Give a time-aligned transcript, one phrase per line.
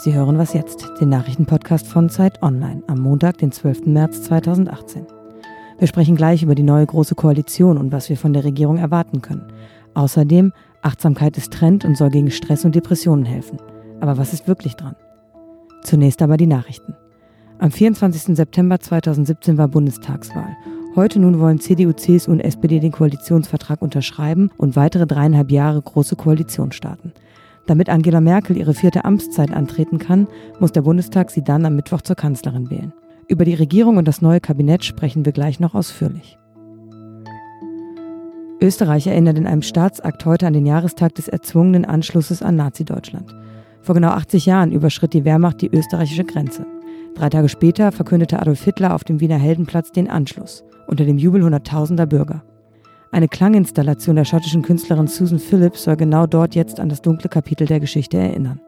[0.00, 3.86] Sie hören was jetzt, den Nachrichtenpodcast von Zeit Online am Montag, den 12.
[3.86, 5.04] März 2018.
[5.76, 9.22] Wir sprechen gleich über die neue Große Koalition und was wir von der Regierung erwarten
[9.22, 9.52] können.
[9.94, 10.52] Außerdem,
[10.82, 13.58] Achtsamkeit ist Trend und soll gegen Stress und Depressionen helfen.
[13.98, 14.94] Aber was ist wirklich dran?
[15.82, 16.94] Zunächst aber die Nachrichten.
[17.58, 18.36] Am 24.
[18.36, 20.56] September 2017 war Bundestagswahl.
[20.94, 26.14] Heute nun wollen CDU, CSU und SPD den Koalitionsvertrag unterschreiben und weitere dreieinhalb Jahre große
[26.14, 27.12] Koalition starten.
[27.68, 30.26] Damit Angela Merkel ihre vierte Amtszeit antreten kann,
[30.58, 32.94] muss der Bundestag sie dann am Mittwoch zur Kanzlerin wählen.
[33.28, 36.38] Über die Regierung und das neue Kabinett sprechen wir gleich noch ausführlich.
[38.58, 43.36] Österreich erinnert in einem Staatsakt heute an den Jahrestag des erzwungenen Anschlusses an Nazi-Deutschland.
[43.82, 46.66] Vor genau 80 Jahren überschritt die Wehrmacht die österreichische Grenze.
[47.16, 51.44] Drei Tage später verkündete Adolf Hitler auf dem Wiener Heldenplatz den Anschluss unter dem Jubel
[51.44, 52.42] hunderttausender Bürger.
[53.10, 57.66] Eine Klanginstallation der schottischen Künstlerin Susan Phillips soll genau dort jetzt an das dunkle Kapitel
[57.66, 58.60] der Geschichte erinnern.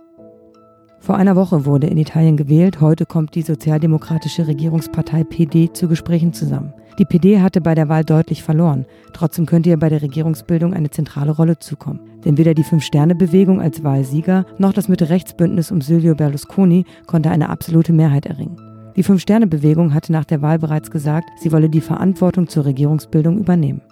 [0.98, 6.32] Vor einer Woche wurde in Italien gewählt, heute kommt die sozialdemokratische Regierungspartei PD zu Gesprächen
[6.32, 6.72] zusammen.
[6.98, 10.90] Die PD hatte bei der Wahl deutlich verloren, trotzdem könnte ihr bei der Regierungsbildung eine
[10.90, 12.00] zentrale Rolle zukommen.
[12.24, 17.92] Denn weder die Fünf-Sterne-Bewegung als Wahlsieger noch das Mitte-Rechts-Bündnis um Silvio Berlusconi konnte eine absolute
[17.92, 18.56] Mehrheit erringen.
[18.96, 23.82] Die Fünf-Sterne-Bewegung hatte nach der Wahl bereits gesagt, sie wolle die Verantwortung zur Regierungsbildung übernehmen.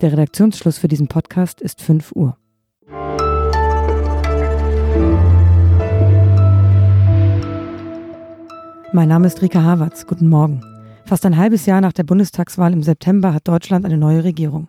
[0.00, 2.36] Der Redaktionsschluss für diesen Podcast ist 5 Uhr.
[8.92, 10.06] Mein Name ist Rika Havertz.
[10.06, 10.62] Guten Morgen.
[11.04, 14.68] Fast ein halbes Jahr nach der Bundestagswahl im September hat Deutschland eine neue Regierung.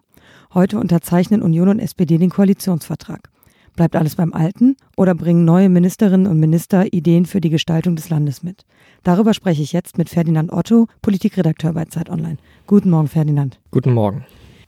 [0.54, 3.30] Heute unterzeichnen Union und SPD den Koalitionsvertrag.
[3.76, 8.10] Bleibt alles beim Alten oder bringen neue Ministerinnen und Minister Ideen für die Gestaltung des
[8.10, 8.66] Landes mit?
[9.04, 12.38] Darüber spreche ich jetzt mit Ferdinand Otto, Politikredakteur bei Zeit Online.
[12.68, 13.60] Guten Morgen, Ferdinand.
[13.72, 14.26] Guten Morgen.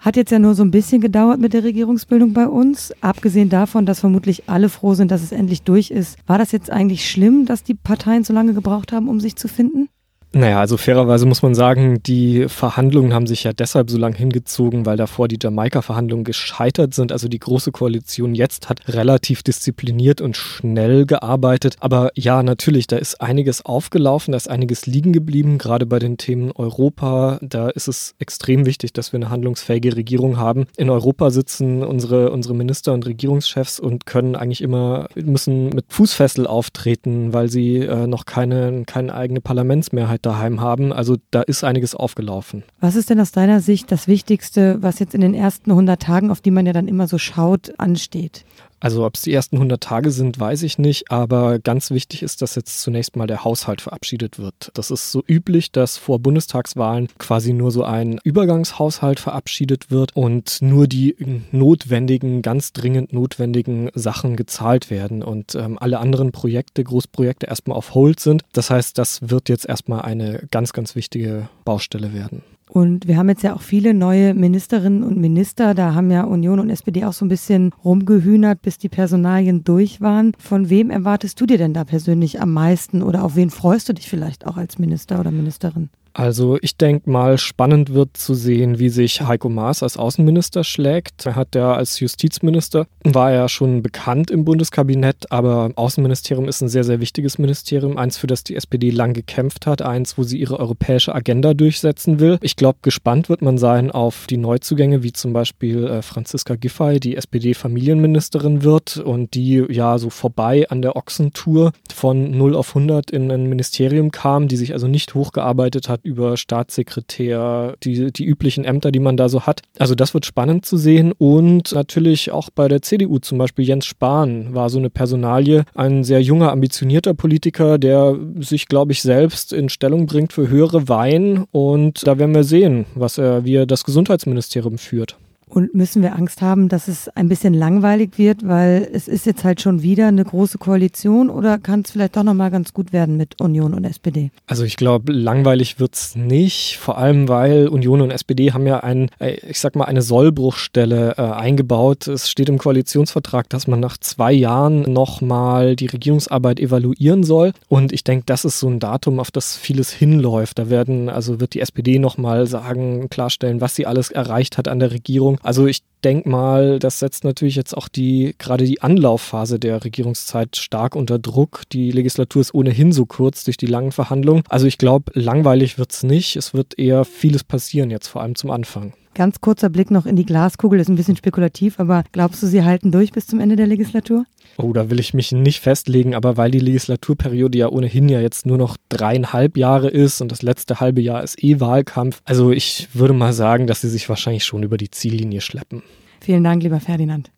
[0.08, 2.94] Hat jetzt ja nur so ein bisschen gedauert mit der Regierungsbildung bei uns.
[3.02, 6.18] Abgesehen davon, dass vermutlich alle froh sind, dass es endlich durch ist.
[6.26, 9.50] War das jetzt eigentlich schlimm, dass die Parteien so lange gebraucht haben, um sich zu
[9.50, 9.90] finden?
[10.38, 14.86] Naja, also fairerweise muss man sagen, die Verhandlungen haben sich ja deshalb so lange hingezogen,
[14.86, 17.12] weil davor die Jamaika-Verhandlungen gescheitert sind.
[17.12, 21.78] Also die Große Koalition jetzt hat relativ diszipliniert und schnell gearbeitet.
[21.80, 26.20] Aber ja, natürlich, da ist einiges aufgelaufen, da ist einiges liegen geblieben, gerade bei den
[26.20, 27.40] Themen Europa.
[27.42, 30.68] Da ist es extrem wichtig, dass wir eine handlungsfähige Regierung haben.
[30.78, 36.46] In Europa sitzen unsere, unsere Minister und Regierungschefs und können eigentlich immer, müssen mit Fußfessel
[36.46, 40.94] auftreten, weil sie äh, noch keine, keine eigene Parlamentsmehrheit daheim haben.
[40.94, 42.64] Also da ist einiges aufgelaufen.
[42.80, 46.30] Was ist denn aus deiner Sicht das Wichtigste, was jetzt in den ersten 100 Tagen,
[46.30, 48.46] auf die man ja dann immer so schaut, ansteht?
[48.80, 52.42] Also ob es die ersten 100 Tage sind, weiß ich nicht, aber ganz wichtig ist,
[52.42, 54.72] dass jetzt zunächst mal der Haushalt verabschiedet wird.
[54.74, 60.62] Das ist so üblich, dass vor Bundestagswahlen quasi nur so ein Übergangshaushalt verabschiedet wird und
[60.62, 61.16] nur die
[61.52, 67.96] notwendigen, ganz dringend notwendigen Sachen gezahlt werden und ähm, alle anderen Projekte, Großprojekte erstmal auf
[67.96, 68.44] Hold sind.
[68.54, 72.44] Das heißt, das wird jetzt erstmal eine ganz, ganz wichtige Baustelle werden.
[72.70, 75.74] Und wir haben jetzt ja auch viele neue Ministerinnen und Minister.
[75.74, 80.02] Da haben ja Union und SPD auch so ein bisschen rumgehühnert, bis die Personalien durch
[80.02, 80.34] waren.
[80.38, 83.94] Von wem erwartest du dir denn da persönlich am meisten oder auf wen freust du
[83.94, 85.90] dich vielleicht auch als Minister oder Ministerin?
[86.18, 91.28] Also ich denke mal, spannend wird zu sehen, wie sich Heiko Maas als Außenminister schlägt.
[91.28, 96.70] Er hat ja als Justizminister, war ja schon bekannt im Bundeskabinett, aber Außenministerium ist ein
[96.70, 98.00] sehr, sehr wichtiges Ministerium.
[98.00, 99.84] Eins, für das die SPD lang gekämpft hat.
[99.84, 102.40] Eins, wo sie ihre europäische Agenda durchsetzen will.
[102.42, 107.00] Ich glaube, gespannt wird man sein auf die Neuzugänge, wie zum Beispiel äh, Franziska Giffey,
[107.00, 113.12] die SPD-Familienministerin wird und die ja so vorbei an der Ochsentour von 0 auf 100
[113.12, 118.64] in ein Ministerium kam, die sich also nicht hochgearbeitet hat über Staatssekretär, die, die üblichen
[118.64, 119.62] Ämter, die man da so hat.
[119.78, 123.86] Also das wird spannend zu sehen und natürlich auch bei der CDU zum Beispiel Jens
[123.86, 129.52] Spahn war so eine Personalie, ein sehr junger, ambitionierter Politiker, der sich, glaube ich, selbst
[129.52, 133.66] in Stellung bringt für höhere Wein und da werden wir sehen, was er, wie er
[133.66, 135.18] das Gesundheitsministerium führt.
[135.50, 139.44] Und müssen wir Angst haben, dass es ein bisschen langweilig wird, weil es ist jetzt
[139.44, 143.16] halt schon wieder eine große Koalition oder kann es vielleicht doch nochmal ganz gut werden
[143.16, 144.32] mit Union und SPD?
[144.46, 148.82] Also ich glaube, langweilig wird es nicht, vor allem weil Union und SPD haben ja
[148.82, 152.08] ein, äh, ich sag mal, eine Sollbruchstelle äh, eingebaut.
[152.08, 157.54] Es steht im Koalitionsvertrag, dass man nach zwei Jahren nochmal die Regierungsarbeit evaluieren soll.
[157.70, 160.60] Und ich denke, das ist so ein Datum, auf das vieles hinläuft.
[160.60, 164.80] Da werden, also wird die SPD nochmal sagen, klarstellen, was sie alles erreicht hat an
[164.80, 165.37] der Regierung.
[165.44, 170.56] Also ich denke mal, das setzt natürlich jetzt auch die gerade die Anlaufphase der Regierungszeit
[170.56, 171.64] stark unter Druck.
[171.72, 174.44] Die Legislatur ist ohnehin so kurz durch die langen Verhandlungen.
[174.50, 176.36] Also ich glaube, langweilig wird es nicht.
[176.36, 178.94] Es wird eher vieles passieren jetzt, vor allem zum Anfang.
[179.18, 182.64] Ganz kurzer Blick noch in die Glaskugel, ist ein bisschen spekulativ, aber glaubst du, sie
[182.64, 184.26] halten durch bis zum Ende der Legislatur?
[184.58, 188.46] Oh, da will ich mich nicht festlegen, aber weil die Legislaturperiode ja ohnehin ja jetzt
[188.46, 192.90] nur noch dreieinhalb Jahre ist und das letzte halbe Jahr ist eh Wahlkampf, also ich
[192.94, 195.82] würde mal sagen, dass sie sich wahrscheinlich schon über die Ziellinie schleppen.
[196.20, 197.32] Vielen Dank, lieber Ferdinand.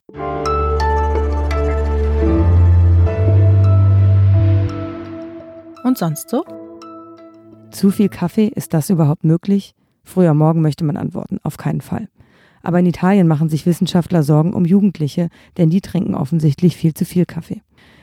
[5.84, 6.44] Und sonst so?
[7.72, 9.74] Zu viel Kaffee, ist das überhaupt möglich?
[10.04, 12.10] Früher Morgen möchte man antworten, auf keinen Fall.
[12.62, 17.06] Aber in Italien machen sich Wissenschaftler Sorgen um Jugendliche, denn die trinken offensichtlich viel zu
[17.06, 17.62] viel Kaffee.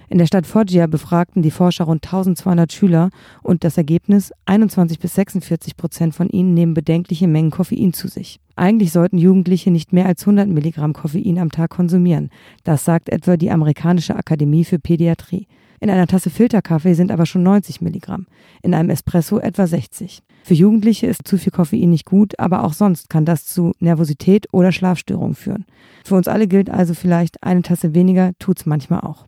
[0.08, 3.10] In der Stadt Foggia befragten die Forscher rund 1200 Schüler
[3.42, 8.38] und das Ergebnis, 21 bis 46 Prozent von ihnen nehmen bedenkliche Mengen Koffein zu sich.
[8.54, 12.30] Eigentlich sollten Jugendliche nicht mehr als 100 Milligramm Koffein am Tag konsumieren.
[12.62, 15.48] Das sagt etwa die amerikanische Akademie für Pädiatrie.
[15.80, 18.26] In einer Tasse Filterkaffee sind aber schon 90 Milligramm,
[18.62, 20.22] in einem Espresso etwa 60.
[20.42, 24.46] Für Jugendliche ist zu viel Koffein nicht gut, aber auch sonst kann das zu Nervosität
[24.52, 25.66] oder Schlafstörungen führen.
[26.04, 29.26] Für uns alle gilt also vielleicht, eine Tasse weniger tut's manchmal auch.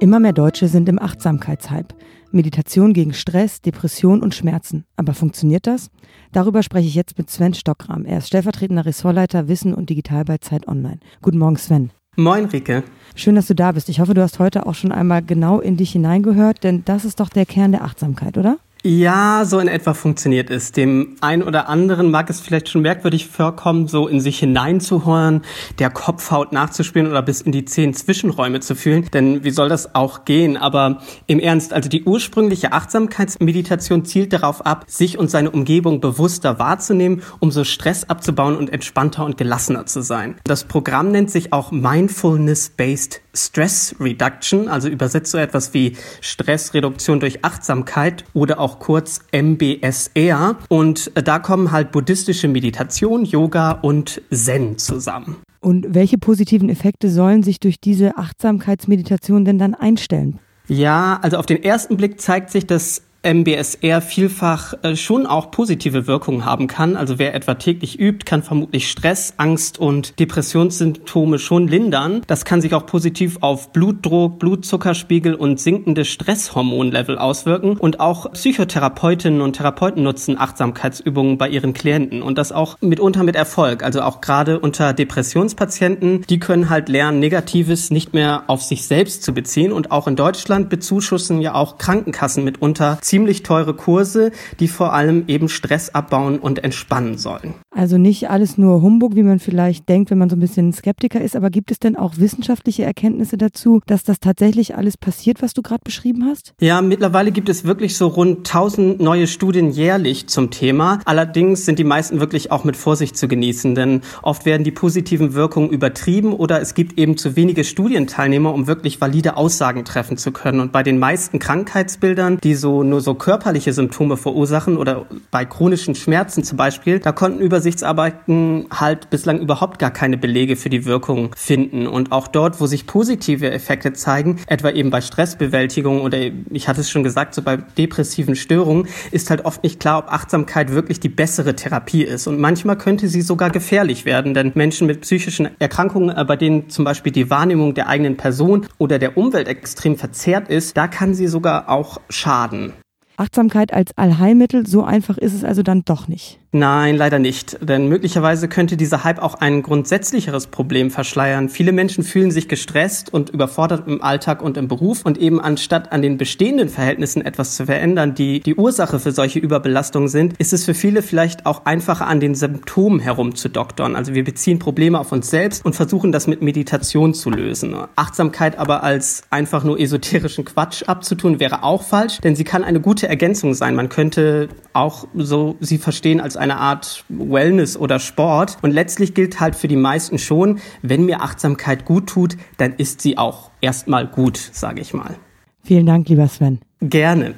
[0.00, 1.94] Immer mehr Deutsche sind im Achtsamkeitshype.
[2.30, 4.86] Meditation gegen Stress, Depression und Schmerzen.
[4.96, 5.90] Aber funktioniert das?
[6.32, 8.06] Darüber spreche ich jetzt mit Sven Stockram.
[8.06, 11.00] Er ist stellvertretender Ressortleiter Wissen und Digital bei Zeit Online.
[11.20, 11.90] Guten Morgen, Sven.
[12.16, 12.82] Moin, Rike.
[13.14, 13.90] Schön, dass du da bist.
[13.90, 17.20] Ich hoffe, du hast heute auch schon einmal genau in dich hineingehört, denn das ist
[17.20, 18.56] doch der Kern der Achtsamkeit, oder?
[18.82, 20.72] Ja, so in etwa funktioniert es.
[20.72, 25.42] Dem einen oder anderen mag es vielleicht schon merkwürdig vorkommen, so in sich hineinzuhören,
[25.78, 29.06] der Kopfhaut nachzuspielen oder bis in die zehn Zwischenräume zu fühlen.
[29.12, 30.56] Denn wie soll das auch gehen?
[30.56, 36.58] Aber im Ernst, also die ursprüngliche Achtsamkeitsmeditation zielt darauf ab, sich und seine Umgebung bewusster
[36.58, 40.36] wahrzunehmen, um so Stress abzubauen und entspannter und gelassener zu sein.
[40.44, 47.44] Das Programm nennt sich auch Mindfulness-Based Stress Reduction, also übersetzt so etwas wie Stressreduktion durch
[47.44, 50.56] Achtsamkeit oder auch kurz MBSR.
[50.68, 55.36] Und da kommen halt buddhistische Meditation, Yoga und Zen zusammen.
[55.60, 60.38] Und welche positiven Effekte sollen sich durch diese Achtsamkeitsmeditation denn dann einstellen?
[60.68, 66.06] Ja, also auf den ersten Blick zeigt sich, dass MBSR vielfach äh, schon auch positive
[66.06, 66.96] Wirkungen haben kann.
[66.96, 72.22] Also wer etwa täglich übt, kann vermutlich Stress, Angst und Depressionssymptome schon lindern.
[72.26, 77.76] Das kann sich auch positiv auf Blutdruck, Blutzuckerspiegel und sinkende Stresshormonlevel auswirken.
[77.76, 83.36] Und auch Psychotherapeutinnen und Therapeuten nutzen Achtsamkeitsübungen bei ihren Klienten und das auch mitunter mit
[83.36, 83.82] Erfolg.
[83.82, 89.22] Also auch gerade unter Depressionspatienten, die können halt lernen, Negatives nicht mehr auf sich selbst
[89.22, 89.72] zu beziehen.
[89.72, 94.30] Und auch in Deutschland bezuschussen ja auch Krankenkassen mitunter ziemlich teure Kurse,
[94.60, 97.54] die vor allem eben Stress abbauen und entspannen sollen.
[97.74, 101.20] Also nicht alles nur Humbug, wie man vielleicht denkt, wenn man so ein bisschen Skeptiker
[101.20, 105.54] ist, aber gibt es denn auch wissenschaftliche Erkenntnisse dazu, dass das tatsächlich alles passiert, was
[105.54, 106.54] du gerade beschrieben hast?
[106.60, 111.00] Ja, mittlerweile gibt es wirklich so rund 1000 neue Studien jährlich zum Thema.
[111.04, 115.34] Allerdings sind die meisten wirklich auch mit Vorsicht zu genießen, denn oft werden die positiven
[115.34, 120.30] Wirkungen übertrieben oder es gibt eben zu wenige Studienteilnehmer, um wirklich valide Aussagen treffen zu
[120.30, 120.60] können.
[120.60, 125.94] Und bei den meisten Krankheitsbildern, die so nur so körperliche Symptome verursachen oder bei chronischen
[125.94, 131.34] Schmerzen zum Beispiel, da konnten Übersichtsarbeiten halt bislang überhaupt gar keine Belege für die Wirkung
[131.36, 131.86] finden.
[131.86, 136.18] Und auch dort, wo sich positive Effekte zeigen, etwa eben bei Stressbewältigung oder
[136.50, 140.12] ich hatte es schon gesagt, so bei depressiven Störungen, ist halt oft nicht klar, ob
[140.12, 142.26] Achtsamkeit wirklich die bessere Therapie ist.
[142.26, 146.68] Und manchmal könnte sie sogar gefährlich werden, denn Menschen mit psychischen Erkrankungen, äh, bei denen
[146.70, 151.14] zum Beispiel die Wahrnehmung der eigenen Person oder der Umwelt extrem verzerrt ist, da kann
[151.14, 152.72] sie sogar auch schaden.
[153.20, 156.40] Achtsamkeit als Allheilmittel, so einfach ist es also dann doch nicht.
[156.52, 157.58] Nein, leider nicht.
[157.60, 161.48] Denn möglicherweise könnte dieser Hype auch ein grundsätzlicheres Problem verschleiern.
[161.48, 165.92] Viele Menschen fühlen sich gestresst und überfordert im Alltag und im Beruf und eben anstatt
[165.92, 170.52] an den bestehenden Verhältnissen etwas zu verändern, die die Ursache für solche Überbelastungen sind, ist
[170.52, 173.94] es für viele vielleicht auch einfacher an den Symptomen herumzudoktern.
[173.94, 177.76] Also wir beziehen Probleme auf uns selbst und versuchen das mit Meditation zu lösen.
[177.94, 182.80] Achtsamkeit aber als einfach nur esoterischen Quatsch abzutun wäre auch falsch, denn sie kann eine
[182.80, 183.76] gute Ergänzung sein.
[183.76, 188.58] Man könnte auch so sie verstehen als eine Art Wellness oder Sport.
[188.62, 193.00] Und letztlich gilt halt für die meisten schon, wenn mir Achtsamkeit gut tut, dann ist
[193.00, 195.16] sie auch erstmal gut, sage ich mal.
[195.62, 196.60] Vielen Dank, lieber Sven.
[196.80, 197.34] Gerne.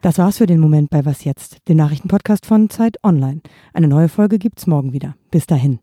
[0.00, 3.40] Das war's für den Moment bei Was jetzt, dem Nachrichtenpodcast von Zeit Online.
[3.72, 5.16] Eine neue Folge gibt's morgen wieder.
[5.30, 5.80] Bis dahin.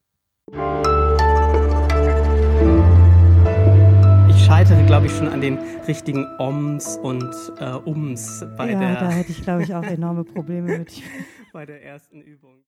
[4.45, 8.93] scheitere, glaube ich, schon an den richtigen Oms und äh, Ums bei ja, der.
[8.99, 11.01] da hätte ich, glaube ich, auch enorme Probleme mit.
[11.55, 12.61] bei der ersten Übung.